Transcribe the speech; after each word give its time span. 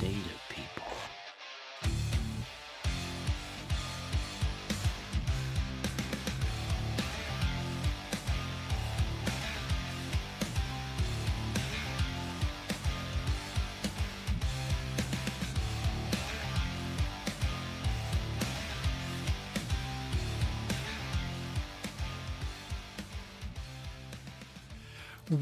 data 0.00 0.14
people. 0.48 0.86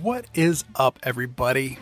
What 0.00 0.24
is 0.34 0.64
up, 0.74 0.98
everybody? 1.02 1.78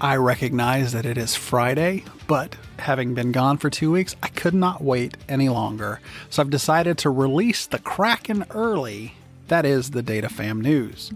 I 0.00 0.14
recognize 0.14 0.92
that 0.92 1.06
it 1.06 1.18
is 1.18 1.34
Friday, 1.34 2.04
but 2.28 2.54
having 2.78 3.14
been 3.14 3.32
gone 3.32 3.58
for 3.58 3.68
two 3.68 3.90
weeks, 3.90 4.14
I 4.22 4.28
could 4.28 4.54
not 4.54 4.80
wait 4.80 5.16
any 5.28 5.48
longer. 5.48 6.00
So 6.30 6.40
I've 6.40 6.50
decided 6.50 6.98
to 6.98 7.10
release 7.10 7.66
the 7.66 7.80
Kraken 7.80 8.44
early. 8.50 9.14
That 9.48 9.66
is 9.66 9.90
the 9.90 10.02
Data 10.02 10.28
Fam 10.28 10.60
News. 10.60 11.10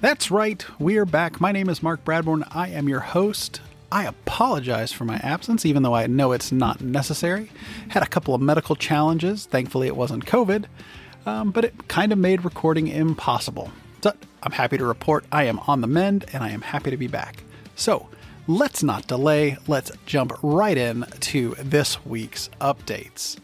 That's 0.00 0.30
right, 0.30 0.64
we 0.78 0.96
are 0.96 1.04
back. 1.04 1.40
My 1.40 1.50
name 1.50 1.68
is 1.68 1.82
Mark 1.82 2.04
Bradbourne. 2.04 2.46
I 2.52 2.68
am 2.68 2.88
your 2.88 3.00
host. 3.00 3.60
I 3.90 4.04
apologize 4.04 4.92
for 4.92 5.04
my 5.04 5.16
absence, 5.16 5.66
even 5.66 5.82
though 5.82 5.94
I 5.94 6.06
know 6.06 6.30
it's 6.30 6.52
not 6.52 6.80
necessary. 6.80 7.50
Had 7.88 8.04
a 8.04 8.08
couple 8.08 8.32
of 8.32 8.40
medical 8.40 8.76
challenges. 8.76 9.46
Thankfully, 9.46 9.88
it 9.88 9.96
wasn't 9.96 10.24
COVID, 10.24 10.66
um, 11.26 11.50
but 11.50 11.64
it 11.64 11.88
kind 11.88 12.12
of 12.12 12.18
made 12.18 12.44
recording 12.44 12.86
impossible. 12.86 13.72
So 14.02 14.12
I'm 14.44 14.52
happy 14.52 14.78
to 14.78 14.84
report 14.84 15.24
I 15.32 15.44
am 15.44 15.58
on 15.66 15.80
the 15.80 15.88
mend 15.88 16.26
and 16.32 16.44
I 16.44 16.50
am 16.50 16.60
happy 16.60 16.92
to 16.92 16.96
be 16.96 17.08
back. 17.08 17.42
So 17.74 18.08
let's 18.46 18.82
not 18.82 19.06
delay. 19.06 19.56
Let's 19.66 19.92
jump 20.06 20.32
right 20.42 20.76
in 20.76 21.06
to 21.20 21.54
this 21.58 22.04
week's 22.04 22.50
updates. 22.60 23.38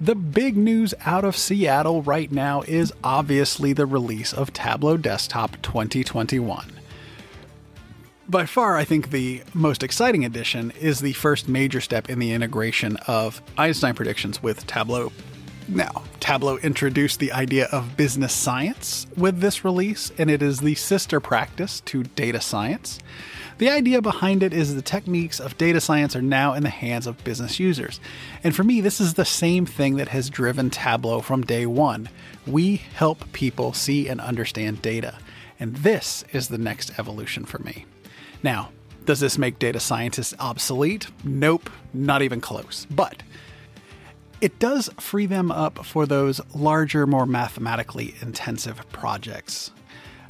The 0.00 0.14
big 0.14 0.56
news 0.56 0.92
out 1.06 1.24
of 1.24 1.36
Seattle 1.36 2.02
right 2.02 2.30
now 2.30 2.62
is 2.62 2.92
obviously 3.02 3.72
the 3.72 3.86
release 3.86 4.32
of 4.32 4.52
Tableau 4.52 4.96
Desktop 4.98 5.62
2021. 5.62 6.72
By 8.28 8.44
far, 8.44 8.76
I 8.76 8.84
think 8.84 9.10
the 9.10 9.42
most 9.54 9.82
exciting 9.82 10.24
addition 10.24 10.72
is 10.72 11.00
the 11.00 11.14
first 11.14 11.48
major 11.48 11.80
step 11.80 12.10
in 12.10 12.18
the 12.18 12.32
integration 12.32 12.96
of 13.06 13.40
Einstein 13.56 13.94
predictions 13.94 14.42
with 14.42 14.66
Tableau 14.66 15.12
now, 15.68 16.04
Tableau 16.20 16.58
introduced 16.58 17.18
the 17.18 17.32
idea 17.32 17.66
of 17.72 17.96
business 17.96 18.32
science 18.32 19.06
with 19.16 19.40
this 19.40 19.64
release, 19.64 20.12
and 20.16 20.30
it 20.30 20.40
is 20.40 20.60
the 20.60 20.76
sister 20.76 21.18
practice 21.18 21.80
to 21.86 22.04
data 22.04 22.40
science. 22.40 23.00
The 23.58 23.70
idea 23.70 24.02
behind 24.02 24.42
it 24.42 24.52
is 24.52 24.74
the 24.74 24.82
techniques 24.82 25.40
of 25.40 25.56
data 25.56 25.80
science 25.80 26.14
are 26.14 26.20
now 26.20 26.52
in 26.52 26.62
the 26.62 26.68
hands 26.68 27.06
of 27.06 27.24
business 27.24 27.58
users. 27.58 28.00
And 28.44 28.54
for 28.54 28.62
me, 28.62 28.82
this 28.82 29.00
is 29.00 29.14
the 29.14 29.24
same 29.24 29.64
thing 29.64 29.96
that 29.96 30.08
has 30.08 30.28
driven 30.28 30.68
Tableau 30.68 31.22
from 31.22 31.40
day 31.40 31.64
one. 31.64 32.10
We 32.46 32.76
help 32.76 33.32
people 33.32 33.72
see 33.72 34.08
and 34.08 34.20
understand 34.20 34.82
data. 34.82 35.16
And 35.58 35.74
this 35.76 36.22
is 36.32 36.48
the 36.48 36.58
next 36.58 36.98
evolution 36.98 37.46
for 37.46 37.58
me. 37.60 37.86
Now, 38.42 38.72
does 39.06 39.20
this 39.20 39.38
make 39.38 39.58
data 39.58 39.80
scientists 39.80 40.34
obsolete? 40.38 41.06
Nope, 41.24 41.70
not 41.94 42.20
even 42.20 42.42
close. 42.42 42.86
But 42.90 43.22
it 44.42 44.58
does 44.58 44.90
free 44.98 45.24
them 45.24 45.50
up 45.50 45.86
for 45.86 46.04
those 46.04 46.42
larger, 46.54 47.06
more 47.06 47.24
mathematically 47.24 48.16
intensive 48.20 48.86
projects. 48.92 49.70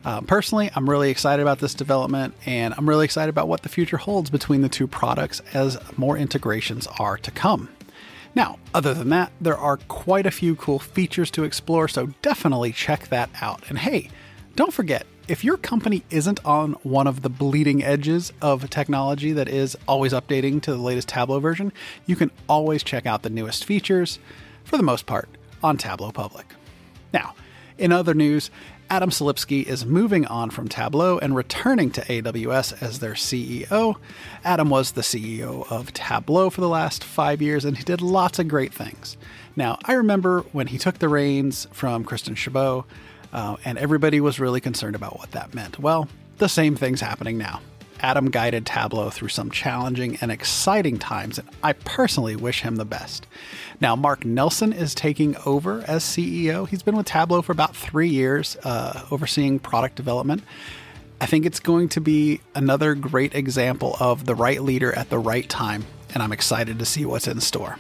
Um, 0.07 0.25
personally, 0.25 0.71
I'm 0.73 0.89
really 0.89 1.11
excited 1.11 1.43
about 1.43 1.59
this 1.59 1.75
development 1.75 2.33
and 2.47 2.73
I'm 2.79 2.89
really 2.89 3.05
excited 3.05 3.29
about 3.29 3.49
what 3.49 3.65
the 3.65 3.69
future 3.69 3.97
holds 3.97 4.31
between 4.31 4.63
the 4.63 4.69
two 4.69 4.87
products 4.87 5.43
as 5.53 5.77
more 5.99 6.17
integrations 6.17 6.87
are 7.01 7.19
to 7.19 7.31
come. 7.33 7.69
Now, 8.33 8.61
other 8.73 8.95
than 8.95 9.09
that, 9.09 9.33
there 9.41 9.59
are 9.59 9.79
quite 9.89 10.25
a 10.25 10.31
few 10.31 10.55
cool 10.55 10.79
features 10.79 11.29
to 11.33 11.43
explore, 11.43 11.89
so 11.89 12.07
definitely 12.23 12.71
check 12.71 13.09
that 13.09 13.31
out. 13.41 13.69
And 13.69 13.79
hey, 13.79 14.11
don't 14.55 14.73
forget, 14.73 15.07
if 15.27 15.43
your 15.43 15.57
company 15.57 16.05
isn't 16.11 16.39
on 16.45 16.75
one 16.85 17.09
of 17.09 17.23
the 17.23 17.29
bleeding 17.29 17.83
edges 17.83 18.33
of 18.41 18.71
technology 18.71 19.33
that 19.33 19.49
is 19.49 19.77
always 19.89 20.13
updating 20.13 20.63
to 20.63 20.71
the 20.71 20.79
latest 20.79 21.09
Tableau 21.09 21.41
version, 21.41 21.73
you 22.07 22.15
can 22.15 22.31
always 22.49 22.85
check 22.85 23.07
out 23.07 23.25
the 23.25 23.31
newest 23.31 23.65
features, 23.65 24.21
for 24.63 24.77
the 24.77 24.85
most 24.85 25.05
part, 25.07 25.29
on 25.65 25.77
Tableau 25.77 26.13
Public. 26.13 26.47
Now, 27.13 27.35
in 27.79 27.93
other 27.93 28.15
news, 28.15 28.51
Adam 28.89 29.11
Selipsky 29.11 29.65
is 29.65 29.85
moving 29.85 30.27
on 30.27 30.51
from 30.51 30.69
Tableau 30.69 31.19
and 31.19 31.35
returning 31.35 31.91
to 31.91 32.01
AWS 32.03 32.81
as 32.81 33.01
their 33.01 33.15
CEO. 33.15 33.97
Adam 34.45 34.71
was 34.71 34.93
the 34.93 35.01
CEO 35.01 35.71
of 35.71 35.93
Tableau 35.93 36.51
for 36.51 36.61
the 36.61 36.69
last 36.69 37.03
five 37.03 37.43
years 37.43 37.65
and 37.65 37.77
he 37.77 37.83
did 37.83 38.01
lots 38.01 38.39
of 38.39 38.49
great 38.49 38.73
things. 38.73 39.17
Now, 39.57 39.79
I 39.85 39.95
remember 39.95 40.43
when 40.53 40.69
he 40.69 40.79
took 40.79 40.99
the 40.99 41.09
reins 41.09 41.67
from 41.73 42.05
Christian 42.05 42.35
Chabot, 42.35 42.85
uh, 43.33 43.57
and 43.65 43.77
everybody 43.77 44.21
was 44.21 44.39
really 44.39 44.61
concerned 44.61 44.95
about 44.95 45.19
what 45.19 45.33
that 45.33 45.53
meant. 45.53 45.79
Well, 45.79 46.09
the 46.39 46.49
same 46.49 46.77
thing's 46.77 47.01
happening 47.01 47.39
now. 47.39 47.61
Adam 48.01 48.31
guided 48.31 48.67
Tableau 48.67 49.11
through 49.11 49.29
some 49.29 49.51
challenging 49.51 50.19
and 50.21 50.31
exciting 50.31 50.99
times, 50.99 51.39
and 51.39 51.49
I 51.63 51.73
personally 51.73 52.37
wish 52.37 52.63
him 52.63 52.77
the 52.77 52.85
best. 52.85 53.27
Now, 53.81 53.97
Mark 53.97 54.25
Nelson 54.25 54.73
is 54.73 54.95
taking 54.95 55.37
over 55.45 55.83
as 55.87 56.03
CEO. 56.03 56.69
He's 56.69 56.83
been 56.83 56.97
with 56.97 57.07
Tableau 57.07 57.43
for 57.43 57.53
about 57.53 57.75
three 57.75 58.09
years, 58.09 58.57
uh, 58.65 59.07
overseeing 59.11 59.59
product 59.59 59.97
development. 59.97 60.43
I 61.21 61.27
think 61.27 61.47
it's 61.47 61.61
going 61.61 61.89
to 61.91 62.01
be 62.01 62.41
another 62.55 62.95
great 62.95 63.35
example 63.35 63.97
of 63.99 64.27
the 64.27 64.35
right 64.35 64.63
leader 64.63 64.93
at 64.93 65.09
the 65.09 65.19
right 65.19 65.49
time, 65.49 65.85
and 66.13 66.23
I'm 66.23 66.33
excited 66.33 66.79
to 66.79 66.85
see 66.85 67.07
what's 67.07 67.27
in 67.27 67.41
store. 67.41 67.79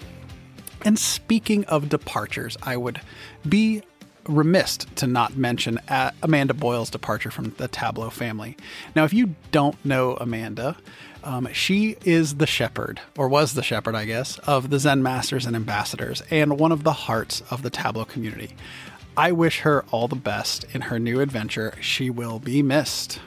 And 0.84 0.98
speaking 0.98 1.65
of 1.66 1.88
departures, 1.88 2.56
I 2.62 2.77
would 2.77 3.00
be 3.47 3.83
remiss 4.28 4.76
to 4.76 5.06
not 5.06 5.37
mention 5.37 5.81
Amanda 6.22 6.54
Boyle's 6.54 6.91
departure 6.91 7.31
from 7.31 7.50
the 7.59 7.69
Tableau 7.69 8.10
family. 8.10 8.56
Now, 8.94 9.04
if 9.04 9.12
you 9.12 9.34
don't 9.53 9.82
know 9.84 10.14
Amanda, 10.14 10.76
um, 11.25 11.48
she 11.53 11.97
is 12.04 12.36
the 12.36 12.47
shepherd, 12.47 13.00
or 13.16 13.28
was 13.28 13.54
the 13.54 13.62
shepherd, 13.62 13.94
I 13.94 14.04
guess, 14.04 14.38
of 14.41 14.70
the 14.70 14.78
Zen 14.78 15.03
Masters 15.03 15.44
and 15.44 15.56
Ambassadors, 15.56 16.22
and 16.31 16.59
one 16.59 16.72
of 16.72 16.84
the 16.84 16.92
hearts 16.92 17.42
of 17.50 17.62
the 17.62 17.70
Tableau 17.70 18.04
community. 18.04 18.54
I 19.16 19.32
wish 19.32 19.60
her 19.60 19.84
all 19.91 20.09
the 20.09 20.15
best 20.15 20.65
in 20.72 20.82
her 20.82 20.98
new 20.98 21.20
adventure. 21.20 21.75
She 21.81 22.10
will 22.10 22.38
be 22.38 22.62
missed. 22.62 23.19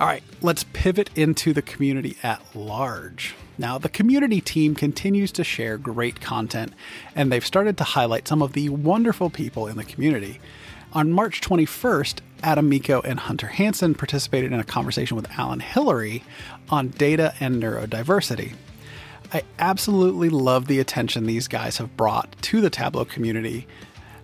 All 0.00 0.06
right, 0.06 0.22
let's 0.40 0.64
pivot 0.64 1.10
into 1.14 1.52
the 1.52 1.60
community 1.60 2.16
at 2.22 2.40
large. 2.56 3.34
Now, 3.58 3.76
the 3.76 3.90
community 3.90 4.40
team 4.40 4.74
continues 4.74 5.30
to 5.32 5.44
share 5.44 5.76
great 5.76 6.22
content, 6.22 6.72
and 7.14 7.30
they've 7.30 7.44
started 7.44 7.76
to 7.76 7.84
highlight 7.84 8.26
some 8.26 8.40
of 8.40 8.54
the 8.54 8.70
wonderful 8.70 9.28
people 9.28 9.66
in 9.66 9.76
the 9.76 9.84
community. 9.84 10.40
On 10.94 11.12
March 11.12 11.42
21st, 11.42 12.20
Adam 12.42 12.70
Mico 12.70 13.02
and 13.02 13.20
Hunter 13.20 13.48
Hansen 13.48 13.94
participated 13.94 14.54
in 14.54 14.58
a 14.58 14.64
conversation 14.64 15.18
with 15.18 15.30
Alan 15.38 15.60
Hillary 15.60 16.24
on 16.70 16.88
data 16.88 17.34
and 17.38 17.62
neurodiversity. 17.62 18.54
I 19.34 19.42
absolutely 19.58 20.30
love 20.30 20.66
the 20.66 20.80
attention 20.80 21.26
these 21.26 21.46
guys 21.46 21.76
have 21.76 21.94
brought 21.98 22.40
to 22.40 22.62
the 22.62 22.70
Tableau 22.70 23.04
community 23.04 23.66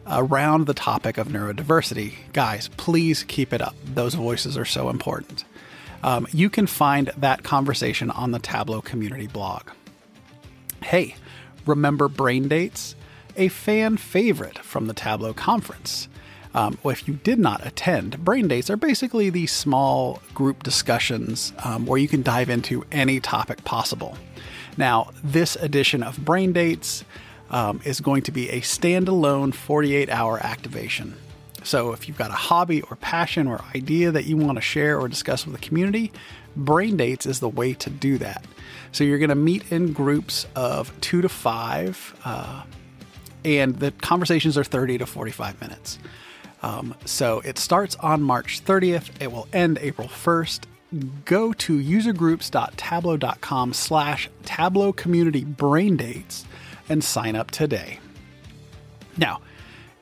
around 0.07 0.67
the 0.67 0.75
topic 0.75 1.19
of 1.19 1.29
neurodiversity. 1.29 2.15
Guys, 2.33 2.71
please 2.79 3.25
keep 3.25 3.53
it 3.53 3.61
up. 3.61 3.77
Those 3.85 4.15
voices 4.15 4.57
are 4.57 4.65
so 4.65 4.89
important. 4.89 5.45
Um, 6.03 6.27
you 6.33 6.51
can 6.51 6.67
find 6.67 7.11
that 7.17 7.43
conversation 7.43 8.11
on 8.11 8.31
the 8.31 8.39
Tableau 8.39 8.81
community 8.81 9.27
blog. 9.27 9.63
Hey, 10.83 11.17
remember 11.65 12.09
Brain 12.09 12.49
Dates? 12.49 12.95
A 13.37 13.49
fan 13.49 13.97
favorite 13.97 14.59
from 14.59 14.87
the 14.87 14.95
Tableau 14.95 15.35
conference. 15.35 16.09
Um, 16.55 16.79
well, 16.83 16.93
if 16.93 17.07
you 17.07 17.15
did 17.15 17.39
not 17.39 17.67
attend, 17.67 18.25
Brain 18.25 18.49
Dates 18.49 18.71
are 18.71 18.79
basically 18.79 19.29
these 19.29 19.53
small 19.53 20.23
group 20.33 20.63
discussions 20.63 21.53
um, 21.63 21.85
where 21.85 21.99
you 21.99 22.09
can 22.09 22.23
dive 22.23 22.49
into 22.49 22.83
any 22.91 23.21
topic 23.21 23.63
possible. 23.65 24.17
Now, 24.79 25.11
this 25.23 25.57
edition 25.57 26.03
of 26.03 26.25
Brain 26.25 26.55
Dates 26.55 27.05
um, 27.51 27.81
is 27.85 28.01
going 28.01 28.23
to 28.23 28.33
be 28.33 28.49
a 28.49 28.63
standalone 28.63 29.55
48 29.55 30.09
hour 30.09 30.39
activation. 30.39 31.17
So 31.67 31.93
if 31.93 32.07
you've 32.07 32.17
got 32.17 32.31
a 32.31 32.35
hobby 32.35 32.81
or 32.83 32.97
passion 32.97 33.49
or 33.49 33.61
idea 33.75 34.13
that 34.13 34.25
you 34.25 34.37
want 34.37 34.57
to 34.57 34.63
share 34.63 35.01
or 35.01 35.09
discuss 35.09 35.45
with 35.45 35.61
the 35.61 35.61
community, 35.61 36.13
Brain 36.55 36.97
Dates 36.97 37.27
is 37.27 37.41
the 37.41 37.49
way 37.49 37.75
to 37.75 37.91
do 37.91 38.19
that. 38.19 38.45
So 38.93 39.03
you're 39.03 39.19
going 39.19 39.31
to 39.31 39.35
meet 39.35 39.73
in 39.73 39.93
groups 39.93 40.47
of 40.55 40.93
two 41.01 41.23
to 41.23 41.29
five, 41.29 42.17
uh, 42.25 42.63
and 43.45 43.75
the 43.81 43.91
conversations 43.91 44.57
are 44.57 44.63
30 44.63 44.99
to 44.99 45.07
45 45.07 45.61
minutes. 45.61 45.99
Um, 46.63 46.95
so 47.05 47.41
it 47.41 47.59
starts 47.59 47.97
on 47.97 48.23
March 48.23 48.65
30th. 48.65 49.11
It 49.21 49.33
will 49.33 49.49
end 49.53 49.79
April 49.81 50.07
1st. 50.07 50.67
Go 51.25 51.53
to 51.53 51.79
usergroups.tableau.com 51.79 53.73
slash 53.73 54.31
Tableau 54.45 54.93
Community 54.93 55.45
Brain 55.45 55.97
Dates 55.97 56.45
and 56.89 57.03
sign 57.03 57.35
up 57.35 57.51
today. 57.51 57.99
Now, 59.17 59.41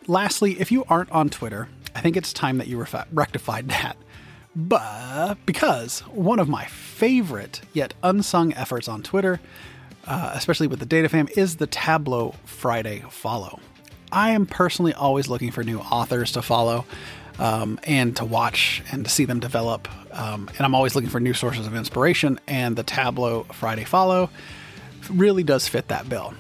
Lastly, 0.07 0.61
if 0.61 0.71
you 0.71 0.85
aren't 0.89 1.11
on 1.11 1.31
Twitter, 1.31 1.69
I 1.95 2.01
think 2.01 2.17
it's 2.17 2.33
time 2.33 2.59
that 2.59 2.67
you 2.67 2.85
rectified 3.13 3.69
that. 3.69 3.97
But 4.57 5.37
because 5.47 6.01
one 6.01 6.39
of 6.39 6.49
my 6.49 6.67
favorite 6.67 7.61
yet 7.73 7.95
unsung 8.03 8.53
efforts 8.55 8.87
on 8.87 9.03
Twitter, 9.03 9.41
uh, 10.07 10.33
especially 10.35 10.67
with 10.67 10.79
the 10.79 10.87
Data 10.87 11.09
Fam, 11.09 11.29
is 11.37 11.57
the 11.57 11.67
Tableau 11.67 12.35
Friday 12.45 13.03
follow. 13.11 13.61
I 14.13 14.31
am 14.31 14.47
personally 14.47 14.95
always 14.95 15.29
looking 15.29 15.51
for 15.51 15.65
new 15.65 15.81
authors 15.81 16.33
to 16.33 16.43
follow 16.43 16.85
um, 17.39 17.81
and 17.83 18.15
to 18.17 18.25
watch 18.25 18.83
and 18.93 19.05
to 19.05 19.11
see 19.11 19.25
them 19.25 19.41
develop. 19.41 19.89
Um, 20.17 20.49
and 20.57 20.61
I'm 20.61 20.75
always 20.75 20.95
looking 20.95 21.11
for 21.11 21.19
new 21.19 21.35
sources 21.35 21.67
of 21.67 21.75
inspiration, 21.75 22.39
and 22.47 22.77
the 22.77 22.85
Tableau 22.85 23.45
Friday 23.45 23.85
follow 23.85 24.31
really 25.11 25.43
does 25.43 25.67
fit 25.67 25.89
that 25.89 26.09
bill. 26.09 26.35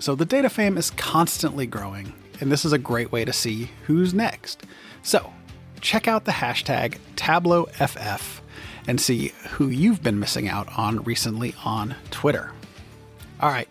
So 0.00 0.16
the 0.16 0.24
Data 0.24 0.48
Fam 0.50 0.76
is 0.76 0.90
constantly 0.90 1.66
growing, 1.66 2.12
and 2.40 2.50
this 2.50 2.64
is 2.64 2.72
a 2.72 2.78
great 2.78 3.12
way 3.12 3.24
to 3.24 3.32
see 3.32 3.70
who's 3.86 4.14
next. 4.14 4.62
So 5.02 5.32
check 5.80 6.08
out 6.08 6.24
the 6.24 6.32
hashtag 6.32 6.98
TableauFF 7.16 8.40
and 8.86 9.00
see 9.00 9.32
who 9.50 9.68
you've 9.68 10.02
been 10.02 10.18
missing 10.18 10.48
out 10.48 10.68
on 10.78 11.02
recently 11.04 11.54
on 11.64 11.94
Twitter. 12.10 12.52
All 13.40 13.50
right, 13.50 13.68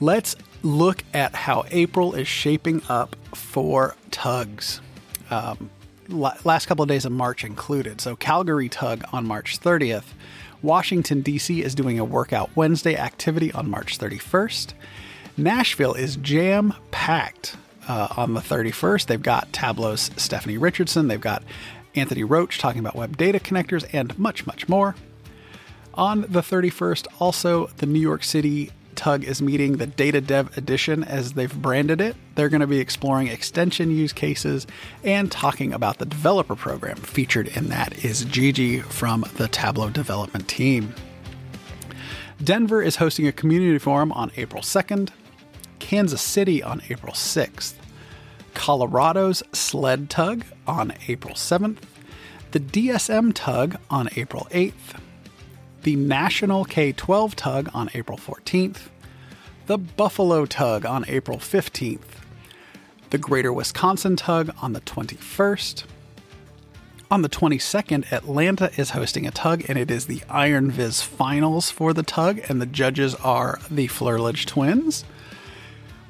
let's 0.00 0.36
look 0.62 1.04
at 1.12 1.34
how 1.34 1.64
April 1.70 2.14
is 2.14 2.28
shaping 2.28 2.82
up 2.88 3.16
for 3.34 3.96
tugs. 4.10 4.80
Um, 5.30 5.70
last 6.08 6.66
couple 6.66 6.82
of 6.82 6.88
days 6.88 7.04
of 7.04 7.12
March 7.12 7.44
included. 7.44 8.00
So, 8.00 8.16
Calgary 8.16 8.68
Tug 8.68 9.04
on 9.12 9.26
March 9.26 9.60
30th. 9.60 10.04
Washington, 10.60 11.22
D.C. 11.22 11.62
is 11.62 11.74
doing 11.74 11.98
a 11.98 12.04
Workout 12.04 12.50
Wednesday 12.54 12.96
activity 12.96 13.50
on 13.52 13.68
March 13.68 13.98
31st. 13.98 14.74
Nashville 15.36 15.94
is 15.94 16.16
jam 16.16 16.74
packed 16.90 17.56
uh, 17.88 18.08
on 18.16 18.34
the 18.34 18.40
31st. 18.40 19.06
They've 19.06 19.22
got 19.22 19.52
Tableau's 19.52 20.10
Stephanie 20.16 20.58
Richardson, 20.58 21.08
they've 21.08 21.20
got 21.20 21.42
Anthony 21.94 22.24
Roach 22.24 22.58
talking 22.58 22.80
about 22.80 22.96
web 22.96 23.16
data 23.16 23.38
connectors, 23.38 23.88
and 23.92 24.18
much, 24.18 24.46
much 24.46 24.68
more. 24.68 24.94
On 25.94 26.22
the 26.22 26.40
31st, 26.40 27.06
also, 27.20 27.66
the 27.76 27.86
New 27.86 28.00
York 28.00 28.24
City 28.24 28.70
Tug 28.94 29.24
is 29.24 29.42
meeting 29.42 29.76
the 29.76 29.86
Data 29.86 30.20
Dev 30.20 30.56
Edition 30.56 31.02
as 31.04 31.32
they've 31.32 31.54
branded 31.54 32.00
it. 32.00 32.16
They're 32.34 32.48
going 32.48 32.60
to 32.60 32.66
be 32.66 32.78
exploring 32.78 33.28
extension 33.28 33.90
use 33.90 34.12
cases 34.12 34.66
and 35.02 35.30
talking 35.30 35.72
about 35.72 35.98
the 35.98 36.06
developer 36.06 36.54
program. 36.54 36.96
Featured 36.96 37.48
in 37.48 37.68
that 37.68 38.04
is 38.04 38.24
Gigi 38.24 38.80
from 38.80 39.24
the 39.36 39.48
Tableau 39.48 39.90
development 39.90 40.48
team. 40.48 40.94
Denver 42.42 42.82
is 42.82 42.96
hosting 42.96 43.26
a 43.26 43.32
community 43.32 43.78
forum 43.78 44.12
on 44.12 44.30
April 44.36 44.62
2nd. 44.62 45.10
Kansas 45.82 46.22
City 46.22 46.62
on 46.62 46.80
April 46.88 47.12
6th, 47.12 47.74
Colorado's 48.54 49.42
Sled 49.52 50.08
Tug 50.08 50.44
on 50.64 50.92
April 51.08 51.34
7th, 51.34 51.78
the 52.52 52.60
DSM 52.60 53.32
Tug 53.34 53.76
on 53.90 54.08
April 54.14 54.46
8th, 54.52 55.00
the 55.82 55.96
National 55.96 56.64
K 56.64 56.92
12 56.92 57.34
Tug 57.34 57.68
on 57.74 57.90
April 57.94 58.16
14th, 58.16 58.90
the 59.66 59.76
Buffalo 59.76 60.46
Tug 60.46 60.86
on 60.86 61.04
April 61.08 61.38
15th, 61.38 62.20
the 63.10 63.18
Greater 63.18 63.52
Wisconsin 63.52 64.14
Tug 64.14 64.54
on 64.62 64.74
the 64.74 64.80
21st. 64.82 65.82
On 67.10 67.22
the 67.22 67.28
22nd, 67.28 68.10
Atlanta 68.12 68.70
is 68.76 68.90
hosting 68.90 69.26
a 69.26 69.32
tug, 69.32 69.64
and 69.68 69.76
it 69.76 69.90
is 69.90 70.06
the 70.06 70.22
Iron 70.30 70.70
Viz 70.70 71.02
Finals 71.02 71.72
for 71.72 71.92
the 71.92 72.04
tug, 72.04 72.40
and 72.48 72.62
the 72.62 72.66
judges 72.66 73.16
are 73.16 73.58
the 73.68 73.88
Flerlage 73.88 74.46
twins. 74.46 75.04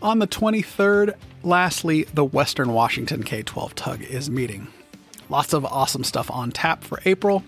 On 0.03 0.19
the 0.19 0.27
23rd, 0.27 1.15
lastly, 1.45 2.03
the 2.13 2.25
Western 2.25 2.73
Washington 2.73 3.23
K 3.23 3.45
12 3.45 3.77
tug 3.77 4.03
is 4.03 4.29
meeting. 4.29 4.67
Lots 5.29 5.53
of 5.53 5.65
awesome 5.65 6.03
stuff 6.03 6.29
on 6.29 6.51
tap 6.51 6.83
for 6.83 7.01
April, 7.05 7.45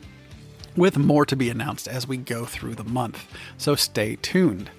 with 0.77 0.97
more 0.97 1.27
to 1.27 1.35
be 1.35 1.51
announced 1.51 1.89
as 1.89 2.07
we 2.07 2.17
go 2.17 2.45
through 2.45 2.77
the 2.77 2.85
month, 2.85 3.27
so 3.59 3.75
stay 3.75 4.15
tuned. 4.23 4.71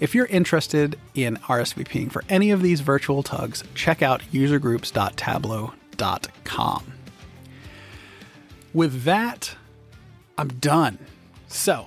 If 0.00 0.12
you're 0.12 0.26
interested 0.26 0.98
in 1.14 1.36
RSVPing 1.36 2.10
for 2.10 2.24
any 2.28 2.50
of 2.50 2.62
these 2.62 2.80
virtual 2.80 3.22
tugs, 3.22 3.62
check 3.76 4.02
out 4.02 4.22
usergroups.tableau.com. 4.32 6.92
With 8.74 9.04
that, 9.04 9.54
I'm 10.36 10.48
done. 10.48 10.98
So, 11.46 11.86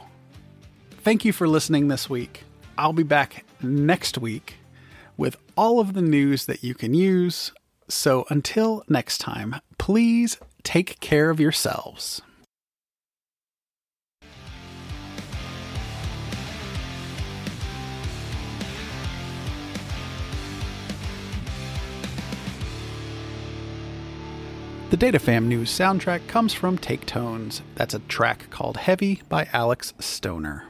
thank 1.02 1.26
you 1.26 1.34
for 1.34 1.50
listening 1.50 1.90
this 1.90 2.10
week. 2.10 2.46
I'll 2.78 2.94
be 2.94 3.04
back 3.04 3.44
next 3.62 4.18
week 4.18 4.56
with 5.18 5.38
all 5.56 5.80
of 5.80 5.94
the 5.94 6.02
news 6.02 6.46
that 6.46 6.64
you 6.64 6.74
can 6.74 6.94
use. 6.94 7.52
So 7.88 8.26
until 8.30 8.84
next 8.88 9.20
time, 9.20 9.56
please 9.78 10.38
take 10.64 11.00
care 11.00 11.30
of 11.30 11.40
yourselves. 11.40 12.22
The 24.94 25.12
DataFam 25.12 25.46
News 25.46 25.72
soundtrack 25.72 26.28
comes 26.28 26.54
from 26.54 26.78
Take 26.78 27.08
Tones. 27.08 27.64
That's 27.74 27.96
a 27.96 28.00
track 28.00 28.52
called 28.52 28.78
Heavy 28.78 29.24
by 29.28 29.50
Alex 29.52 29.96
Stoner. 30.00 30.66